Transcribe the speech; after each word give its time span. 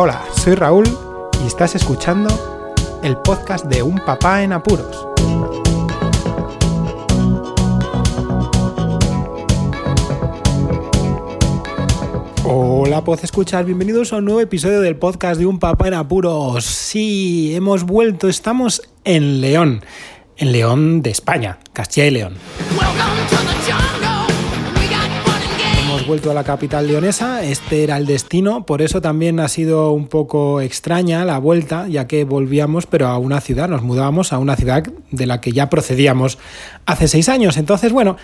Hola, 0.00 0.24
soy 0.32 0.54
Raúl 0.54 0.86
y 1.42 1.48
estás 1.48 1.74
escuchando 1.74 2.28
el 3.02 3.16
podcast 3.16 3.64
de 3.64 3.82
Un 3.82 3.96
Papá 3.96 4.44
en 4.44 4.52
Apuros. 4.52 5.08
Hola, 12.44 13.02
pues 13.02 13.24
escuchar, 13.24 13.64
bienvenidos 13.64 14.12
a 14.12 14.18
un 14.18 14.26
nuevo 14.26 14.40
episodio 14.40 14.80
del 14.82 14.94
podcast 14.94 15.40
de 15.40 15.46
Un 15.46 15.58
Papá 15.58 15.88
en 15.88 15.94
Apuros. 15.94 16.64
Sí, 16.64 17.56
hemos 17.56 17.82
vuelto, 17.82 18.28
estamos 18.28 18.82
en 19.02 19.40
León, 19.40 19.84
en 20.36 20.52
León 20.52 21.02
de 21.02 21.10
España, 21.10 21.58
Castilla 21.72 22.06
y 22.06 22.10
León. 22.12 22.36
Vuelto 26.08 26.30
a 26.30 26.34
la 26.34 26.42
capital 26.42 26.86
leonesa, 26.86 27.44
este 27.44 27.84
era 27.84 27.98
el 27.98 28.06
destino, 28.06 28.64
por 28.64 28.80
eso 28.80 29.02
también 29.02 29.40
ha 29.40 29.48
sido 29.48 29.92
un 29.92 30.08
poco 30.08 30.62
extraña 30.62 31.22
la 31.26 31.36
vuelta, 31.36 31.86
ya 31.86 32.06
que 32.06 32.24
volvíamos, 32.24 32.86
pero 32.86 33.08
a 33.08 33.18
una 33.18 33.42
ciudad, 33.42 33.68
nos 33.68 33.82
mudábamos 33.82 34.32
a 34.32 34.38
una 34.38 34.56
ciudad 34.56 34.84
de 35.10 35.26
la 35.26 35.42
que 35.42 35.52
ya 35.52 35.68
procedíamos 35.68 36.38
hace 36.86 37.08
seis 37.08 37.28
años. 37.28 37.58
Entonces, 37.58 37.92
bueno, 37.92 38.16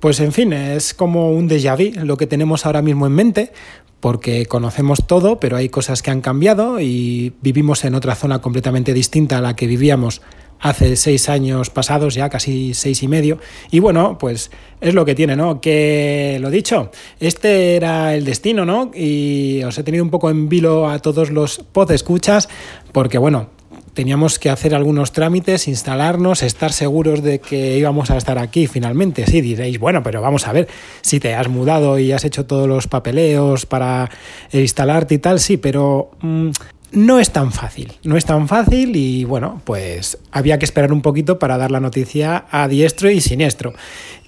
pues 0.00 0.18
en 0.20 0.32
fin, 0.32 0.54
es 0.54 0.94
como 0.94 1.32
un 1.32 1.46
déjà 1.46 1.76
vu 1.76 1.92
lo 2.06 2.16
que 2.16 2.26
tenemos 2.26 2.64
ahora 2.64 2.80
mismo 2.80 3.06
en 3.06 3.12
mente, 3.12 3.52
porque 4.00 4.46
conocemos 4.46 5.06
todo, 5.06 5.38
pero 5.38 5.58
hay 5.58 5.68
cosas 5.68 6.00
que 6.00 6.10
han 6.10 6.22
cambiado 6.22 6.80
y 6.80 7.34
vivimos 7.42 7.84
en 7.84 7.96
otra 7.96 8.14
zona 8.14 8.38
completamente 8.38 8.94
distinta 8.94 9.36
a 9.36 9.40
la 9.42 9.56
que 9.56 9.66
vivíamos 9.66 10.22
hace 10.60 10.96
seis 10.96 11.28
años 11.28 11.70
pasados, 11.70 12.14
ya 12.14 12.28
casi 12.28 12.74
seis 12.74 13.02
y 13.02 13.08
medio. 13.08 13.38
Y 13.70 13.80
bueno, 13.80 14.18
pues 14.18 14.50
es 14.80 14.94
lo 14.94 15.04
que 15.04 15.14
tiene, 15.14 15.36
¿no? 15.36 15.60
Que 15.60 16.38
lo 16.40 16.50
dicho, 16.50 16.90
este 17.18 17.76
era 17.76 18.14
el 18.14 18.24
destino, 18.24 18.64
¿no? 18.64 18.90
Y 18.94 19.62
os 19.64 19.76
he 19.78 19.82
tenido 19.82 20.04
un 20.04 20.10
poco 20.10 20.30
en 20.30 20.48
vilo 20.48 20.88
a 20.88 20.98
todos 20.98 21.30
los 21.30 21.58
pod 21.58 21.90
escuchas, 21.90 22.48
porque 22.92 23.18
bueno, 23.18 23.48
teníamos 23.94 24.38
que 24.38 24.50
hacer 24.50 24.74
algunos 24.74 25.12
trámites, 25.12 25.68
instalarnos, 25.68 26.42
estar 26.42 26.72
seguros 26.72 27.22
de 27.22 27.40
que 27.40 27.78
íbamos 27.78 28.10
a 28.10 28.16
estar 28.16 28.38
aquí 28.38 28.66
finalmente. 28.66 29.26
Sí, 29.26 29.40
diréis, 29.40 29.78
bueno, 29.78 30.02
pero 30.02 30.20
vamos 30.20 30.46
a 30.46 30.52
ver, 30.52 30.68
si 31.00 31.20
te 31.20 31.34
has 31.34 31.48
mudado 31.48 31.98
y 31.98 32.12
has 32.12 32.24
hecho 32.24 32.46
todos 32.46 32.68
los 32.68 32.86
papeleos 32.86 33.66
para 33.66 34.10
instalarte 34.52 35.14
y 35.14 35.18
tal, 35.18 35.40
sí, 35.40 35.56
pero 35.56 36.10
mm, 36.20 36.50
no 36.92 37.20
es 37.20 37.30
tan 37.30 37.52
fácil, 37.52 37.92
no 38.02 38.16
es 38.16 38.24
tan 38.24 38.48
fácil 38.48 38.96
y 38.96 39.24
bueno, 39.24 39.60
pues 39.64 40.18
había 40.32 40.58
que 40.58 40.64
esperar 40.64 40.92
un 40.92 41.02
poquito 41.02 41.38
para 41.38 41.56
dar 41.56 41.70
la 41.70 41.80
noticia 41.80 42.46
a 42.50 42.68
diestro 42.68 43.10
y 43.10 43.20
siniestro 43.20 43.74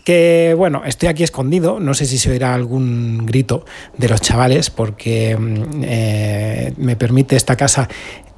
que 0.05 0.55
bueno, 0.57 0.83
estoy 0.85 1.09
aquí 1.09 1.23
escondido, 1.23 1.79
no 1.79 1.95
sé 1.95 2.07
si 2.07 2.19
se 2.19 2.31
oirá 2.31 2.55
algún 2.55 3.25
grito 3.25 3.65
de 3.97 4.09
los 4.09 4.21
chavales 4.21 4.71
porque 4.71 5.37
mm, 5.37 5.83
eh, 5.85 6.73
me 6.77 6.97
permite 6.97 7.37
esta 7.37 7.57
casa 7.57 7.89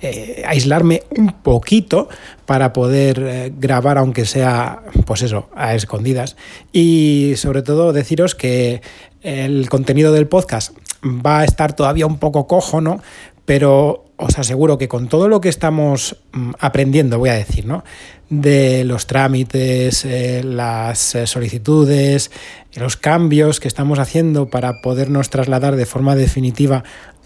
eh, 0.00 0.42
aislarme 0.46 1.02
un 1.16 1.32
poquito 1.42 2.08
para 2.44 2.72
poder 2.72 3.22
eh, 3.26 3.52
grabar 3.56 3.96
aunque 3.96 4.26
sea 4.26 4.82
pues 5.06 5.22
eso, 5.22 5.48
a 5.54 5.74
escondidas 5.74 6.36
y 6.72 7.32
sobre 7.36 7.62
todo 7.62 7.92
deciros 7.92 8.34
que 8.34 8.82
el 9.22 9.70
contenido 9.70 10.12
del 10.12 10.28
podcast 10.28 10.76
va 11.02 11.40
a 11.40 11.44
estar 11.44 11.74
todavía 11.74 12.06
un 12.06 12.18
poco 12.18 12.46
cojo, 12.46 12.82
¿no? 12.82 13.00
Pero 13.46 14.03
os 14.16 14.38
aseguro 14.38 14.78
que 14.78 14.88
con 14.88 15.08
todo 15.08 15.28
lo 15.28 15.40
que 15.40 15.48
estamos 15.48 16.16
mm, 16.32 16.52
aprendiendo, 16.60 17.18
voy 17.18 17.30
a 17.30 17.34
decir, 17.34 17.66
¿no? 17.66 17.84
De 18.30 18.84
los 18.84 19.06
trámites, 19.06 20.04
eh, 20.04 20.42
las 20.44 21.14
eh, 21.14 21.26
solicitudes, 21.26 22.30
los 22.74 22.96
cambios 22.96 23.60
que 23.60 23.68
estamos 23.68 23.98
haciendo 23.98 24.46
para 24.46 24.80
podernos 24.82 25.30
trasladar 25.30 25.76
de 25.76 25.86
forma 25.86 26.16
definitiva 26.16 26.84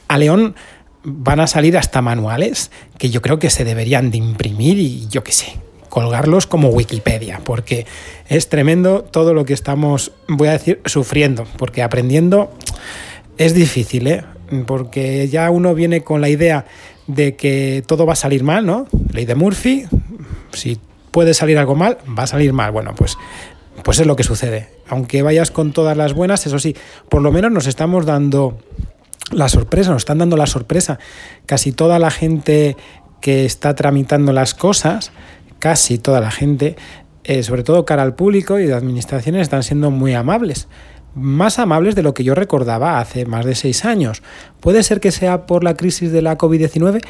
a 0.09 0.19
León, 0.19 0.55
van 1.05 1.41
a 1.41 1.47
salir 1.47 1.77
hasta 1.79 2.03
manuales 2.03 2.71
que 2.99 3.11
yo 3.11 3.23
creo 3.23 3.39
que 3.39 3.51
se 3.51 3.65
deberían 3.65 4.11
de 4.11 4.19
imprimir 4.19 4.79
y 4.79 5.07
yo 5.09 5.23
qué 5.23 5.33
sé, 5.33 5.57
colgarlos 5.89 6.47
como 6.47 6.69
Wikipedia, 6.69 7.41
porque 7.45 7.87
es 8.29 8.49
tremendo 8.49 9.03
todo 9.03 9.35
lo 9.35 9.45
que 9.45 9.55
estamos, 9.55 10.13
voy 10.27 10.49
a 10.49 10.53
decir, 10.53 10.81
sufriendo, 10.85 11.47
porque 11.57 11.83
aprendiendo 11.83 12.53
es 13.37 13.55
difícil, 13.55 14.07
¿eh? 14.09 14.25
Porque 14.67 15.29
ya 15.29 15.51
uno 15.51 15.75
viene 15.75 16.03
con 16.03 16.21
la 16.21 16.29
idea 16.29 16.67
de 17.07 17.37
que 17.37 17.83
todo 17.87 18.07
va 18.07 18.13
a 18.13 18.17
salir 18.17 18.45
mal, 18.45 18.65
¿no? 18.65 18.87
Ley 19.13 19.25
de 19.25 19.35
Murphy, 19.35 19.87
si 20.53 20.79
puede 21.11 21.35
salir 21.35 21.59
algo 21.59 21.75
mal, 21.75 21.99
va 22.17 22.25
a 22.25 22.27
salir 22.27 22.53
mal. 22.53 22.71
Bueno, 22.71 22.95
pues, 22.97 23.17
pues 23.83 23.99
es 23.99 24.07
lo 24.07 24.17
que 24.17 24.25
sucede. 24.25 24.69
Aunque 24.89 25.23
vayas 25.23 25.51
con 25.51 25.73
todas 25.73 25.97
las 25.97 26.15
buenas, 26.15 26.47
eso 26.47 26.59
sí, 26.59 26.77
por 27.09 27.23
lo 27.23 27.33
menos 27.33 27.51
nos 27.51 27.67
estamos 27.67 28.07
dando 28.07 28.59
la 29.33 29.49
sorpresa, 29.49 29.91
nos 29.91 30.03
están 30.03 30.19
dando 30.19 30.37
la 30.37 30.47
sorpresa. 30.47 30.99
Casi 31.47 31.73
toda 31.73 31.99
la 31.99 32.11
gente 32.11 32.77
que 33.21 33.45
está 33.45 33.75
tramitando 33.75 34.33
las 34.33 34.55
cosas, 34.55 35.13
casi 35.59 35.99
toda 35.99 36.21
la 36.21 36.31
gente, 36.31 36.77
eh, 37.25 37.43
sobre 37.43 37.63
todo 37.63 37.85
cara 37.85 38.03
al 38.03 38.15
público 38.15 38.59
y 38.59 38.67
de 38.67 38.75
administraciones, 38.75 39.43
están 39.43 39.63
siendo 39.63 39.91
muy 39.91 40.15
amables 40.15 40.69
más 41.15 41.59
amables 41.59 41.95
de 41.95 42.03
lo 42.03 42.15
que 42.15 42.25
yo 42.25 42.35
recordaba 42.35 43.01
hace 43.01 43.27
más 43.27 43.45
de 43.45 43.55
seis 43.55 43.85
años. 43.85 44.23
¿Puede 44.61 44.83
ser 44.83 45.01
que 45.01 45.11
sea 45.11 45.47
por 45.47 45.65
la 45.65 45.75
crisis 45.75 46.13
de 46.13 46.23
la 46.23 46.39
COVID-19? 46.39 47.01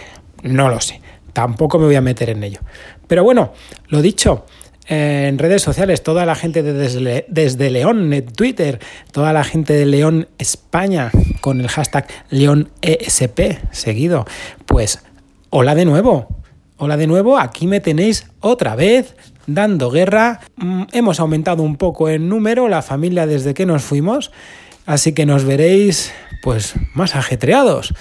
No 0.43 0.69
lo 0.69 0.81
sé. 0.81 1.01
Tampoco 1.33 1.79
me 1.79 1.87
voy 1.87 1.97
a 1.97 2.01
meter 2.01 2.31
en 2.31 2.43
ello. 2.43 2.61
Pero 3.07 3.25
bueno, 3.25 3.53
lo 3.89 4.03
dicho, 4.03 4.45
en 4.87 5.39
redes 5.39 5.63
sociales, 5.63 6.03
toda 6.03 6.25
la 6.25 6.35
gente 6.35 6.63
desde, 6.63 7.27
desde, 7.29 7.71
León, 7.71 8.13
en 8.13 8.27
Twitter, 8.27 8.81
toda 9.13 9.33
la 9.33 9.45
gente 9.45 9.75
de 9.75 9.85
León 9.85 10.29
España, 10.39 11.11
con 11.41 11.61
el 11.61 11.69
hashtag 11.69 12.07
LeónESP 12.31 13.59
seguido, 13.71 14.27
pues 14.65 15.03
hola 15.51 15.75
de 15.75 15.85
nuevo. 15.85 16.29
Hola 16.79 16.97
de 16.97 17.07
nuevo, 17.07 17.39
aquí 17.39 17.67
me 17.67 17.81
tenéis 17.81 18.27
otra 18.41 18.77
vez 18.77 19.15
dando 19.49 19.91
guerra. 19.91 20.41
Mm, 20.57 20.83
hemos 20.93 21.19
aumentado 21.19 21.65
un 21.65 21.77
poco 21.77 22.09
en 22.09 22.29
número 22.29 22.69
la 22.69 22.83
familia 22.83 23.27
desde 23.27 23.55
que 23.55 23.67
nos 23.67 23.83
fuimos, 23.83 24.31
así 24.87 25.13
que 25.13 25.27
nos 25.27 25.45
veréis 25.45 26.13
pues 26.43 26.75
más 26.95 27.17
ajetreados. 27.17 27.95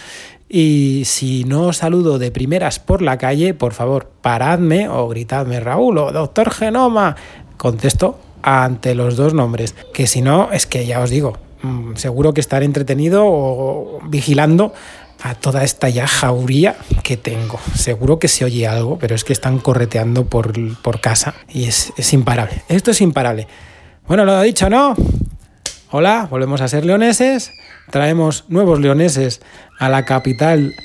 Y 0.49 1.03
si 1.05 1.43
no 1.43 1.63
os 1.63 1.77
saludo 1.77 2.19
de 2.19 2.31
primeras 2.31 2.79
por 2.79 3.01
la 3.01 3.17
calle, 3.17 3.53
por 3.53 3.73
favor, 3.73 4.11
paradme 4.21 4.87
o 4.87 5.07
gritadme 5.07 5.59
Raúl 5.59 5.97
o 5.97 6.11
Doctor 6.11 6.51
Genoma. 6.51 7.15
Contesto 7.57 8.19
ante 8.43 8.93
los 8.93 9.17
dos 9.17 9.33
nombres, 9.33 9.75
que 9.93 10.07
si 10.07 10.21
no, 10.21 10.51
es 10.51 10.67
que 10.67 10.85
ya 10.85 11.01
os 11.01 11.09
digo, 11.09 11.37
mm, 11.63 11.95
seguro 11.95 12.33
que 12.33 12.39
estaré 12.39 12.65
entretenido 12.65 13.23
o 13.25 13.99
vigilando 14.07 14.73
a 15.21 15.35
toda 15.35 15.63
esta 15.63 15.89
ya 15.89 16.07
jauría 16.07 16.75
que 17.03 17.17
tengo. 17.17 17.59
Seguro 17.75 18.19
que 18.19 18.27
se 18.27 18.45
oye 18.45 18.67
algo, 18.67 18.97
pero 18.99 19.15
es 19.15 19.23
que 19.23 19.33
están 19.33 19.59
correteando 19.59 20.25
por, 20.25 20.51
casa 21.01 21.35
y 21.49 21.65
es, 21.65 21.93
es, 21.97 22.13
imparable. 22.13 22.63
Esto 22.69 22.91
es 22.91 23.01
imparable. 23.01 23.47
Bueno, 24.07 24.25
lo 24.25 24.41
he 24.41 24.45
dicho, 24.45 24.69
¿no? 24.69 24.95
Hola, 25.91 26.27
volvemos 26.29 26.61
a 26.61 26.67
ser 26.67 26.85
leoneses. 26.85 27.51
Traemos 27.91 28.45
nuevos 28.49 28.79
leoneses 28.79 29.41
a 29.79 29.89
la 29.89 30.05
capital 30.05 30.75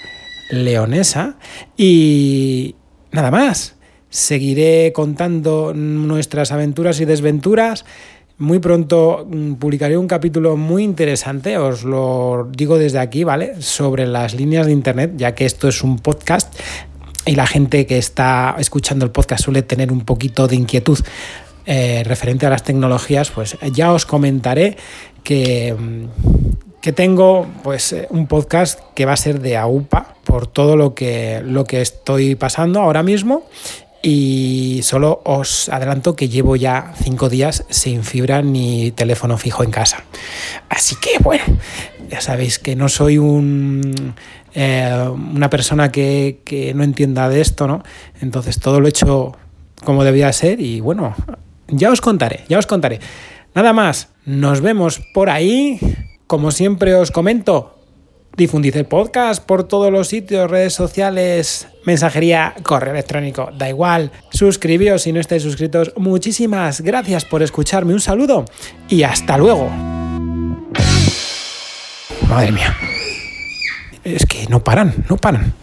leonesa 0.50 1.36
y 1.76 2.76
nada 3.10 3.30
más. 3.30 3.76
Seguiré 4.10 4.92
contando 4.92 5.72
nuestras 5.74 6.52
aventuras 6.52 7.00
y 7.00 7.06
desventuras 7.06 7.86
muy 8.42 8.58
pronto 8.58 9.26
mm, 9.28 9.54
publicaré 9.54 9.96
un 9.96 10.08
capítulo 10.08 10.56
muy 10.56 10.82
interesante, 10.82 11.56
os 11.58 11.84
lo 11.84 12.48
digo 12.50 12.76
desde 12.76 12.98
aquí, 12.98 13.22
¿vale? 13.22 13.62
Sobre 13.62 14.04
las 14.04 14.34
líneas 14.34 14.66
de 14.66 14.72
Internet, 14.72 15.12
ya 15.16 15.34
que 15.34 15.46
esto 15.46 15.68
es 15.68 15.82
un 15.82 15.98
podcast 15.98 16.52
y 17.24 17.36
la 17.36 17.46
gente 17.46 17.86
que 17.86 17.98
está 17.98 18.56
escuchando 18.58 19.04
el 19.04 19.12
podcast 19.12 19.44
suele 19.44 19.62
tener 19.62 19.92
un 19.92 20.00
poquito 20.00 20.48
de 20.48 20.56
inquietud 20.56 20.98
eh, 21.66 22.02
referente 22.04 22.44
a 22.44 22.50
las 22.50 22.64
tecnologías, 22.64 23.30
pues 23.30 23.56
ya 23.72 23.92
os 23.92 24.06
comentaré 24.06 24.76
que, 25.22 25.72
mm, 25.78 26.80
que 26.80 26.92
tengo 26.92 27.46
pues 27.62 27.92
eh, 27.92 28.08
un 28.10 28.26
podcast 28.26 28.80
que 28.96 29.06
va 29.06 29.12
a 29.12 29.16
ser 29.16 29.40
de 29.40 29.56
AUPA 29.56 30.16
por 30.24 30.48
todo 30.48 30.76
lo 30.76 30.94
que, 30.94 31.40
lo 31.44 31.62
que 31.64 31.80
estoy 31.80 32.34
pasando 32.34 32.80
ahora 32.80 33.04
mismo 33.04 33.44
y 34.02 34.80
solo 34.82 35.22
os 35.24 35.68
adelanto 35.68 36.16
que 36.16 36.28
llevo 36.28 36.56
ya 36.56 36.92
cinco 37.02 37.28
días 37.28 37.64
sin 37.70 38.02
fibra 38.02 38.42
ni 38.42 38.90
teléfono 38.90 39.38
fijo 39.38 39.62
en 39.62 39.70
casa. 39.70 40.04
Así 40.68 40.96
que 40.96 41.18
bueno, 41.20 41.44
ya 42.10 42.20
sabéis 42.20 42.58
que 42.58 42.74
no 42.74 42.88
soy 42.88 43.18
un, 43.18 44.14
eh, 44.54 45.08
una 45.14 45.48
persona 45.48 45.92
que, 45.92 46.40
que, 46.44 46.74
no 46.74 46.82
entienda 46.82 47.28
de 47.28 47.40
esto, 47.40 47.66
¿no? 47.68 47.82
Entonces 48.20 48.58
todo 48.58 48.80
lo 48.80 48.86
he 48.86 48.90
hecho 48.90 49.36
como 49.84 50.04
debía 50.04 50.32
ser 50.32 50.60
y 50.60 50.80
bueno, 50.80 51.14
ya 51.68 51.90
os 51.90 52.00
contaré, 52.00 52.44
ya 52.48 52.58
os 52.58 52.66
contaré. 52.66 53.00
Nada 53.54 53.72
más, 53.72 54.08
nos 54.24 54.60
vemos 54.60 55.00
por 55.12 55.30
ahí. 55.30 55.78
Como 56.26 56.50
siempre 56.50 56.94
os 56.94 57.10
comento, 57.10 57.81
Difundid 58.36 58.76
el 58.76 58.86
podcast 58.86 59.44
por 59.44 59.64
todos 59.64 59.92
los 59.92 60.08
sitios, 60.08 60.50
redes 60.50 60.72
sociales, 60.72 61.68
mensajería, 61.84 62.54
correo 62.62 62.92
electrónico, 62.92 63.50
da 63.58 63.68
igual. 63.68 64.10
Suscribíos 64.30 65.02
si 65.02 65.12
no 65.12 65.20
estáis 65.20 65.42
suscritos. 65.42 65.92
Muchísimas 65.96 66.80
gracias 66.80 67.26
por 67.26 67.42
escucharme. 67.42 67.92
Un 67.92 68.00
saludo 68.00 68.46
y 68.88 69.02
hasta 69.02 69.36
luego. 69.36 69.68
Madre 72.26 72.52
mía. 72.52 72.74
Es 74.02 74.24
que 74.24 74.46
no 74.48 74.64
paran, 74.64 74.94
no 75.10 75.18
paran. 75.18 75.52